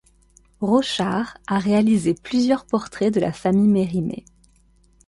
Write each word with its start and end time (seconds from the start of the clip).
Rochard 0.61 1.37
a 1.45 1.59
réalisé 1.59 2.15
plusieurs 2.15 2.65
portraits 2.65 3.13
de 3.13 3.19
la 3.19 3.31
famille 3.31 3.67
Mérimée. 3.69 4.25